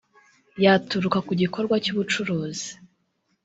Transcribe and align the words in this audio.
yaturuka 0.63 1.19
ku 1.27 1.31
gikorwa 1.41 1.75
cy 1.83 1.91
ubucuruzi 1.93 2.69